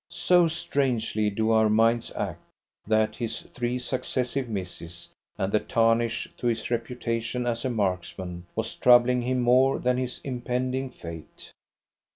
[0.09, 2.41] So strangely do our minds act
[2.87, 8.73] that his three successive misses, and the tarnish to his reputation as a marksman, was
[8.73, 11.51] troubling him more than his impending fate.